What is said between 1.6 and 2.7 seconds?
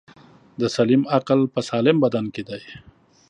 سالم بدن کی دی.